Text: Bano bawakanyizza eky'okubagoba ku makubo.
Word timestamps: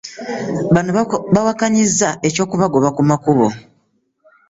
Bano 0.73 0.91
bawakanyizza 1.33 2.09
eky'okubagoba 2.27 2.89
ku 2.95 3.01
makubo. 3.09 3.47